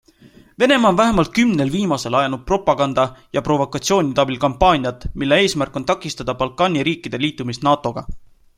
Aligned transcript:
Venemaa 0.61 0.89
on 0.89 0.95
vähemalt 0.99 1.29
kümnel 1.33 1.69
viimasel 1.75 2.13
ajanud 2.21 2.39
propaganda 2.51 3.05
ja 3.37 3.43
provokatsioonide 3.49 4.23
abil 4.25 4.39
kampaaniat, 4.47 5.05
mille 5.25 5.39
eesmärk 5.43 5.81
on 5.83 5.89
takistada 5.93 6.35
Balkani 6.43 6.87
riikide 6.89 7.21
liitumist 7.27 7.69
NATOga. 7.71 8.07